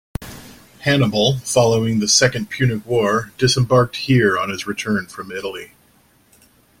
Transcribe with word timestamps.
Hannibal, 0.79 1.37
following 1.45 1.99
the 1.99 2.07
second 2.07 2.49
Punic 2.49 2.83
War, 2.87 3.31
disembarked 3.37 3.97
here 3.97 4.35
on 4.35 4.49
his 4.49 4.65
return 4.65 5.05
from 5.05 5.31
Italy. 5.31 5.73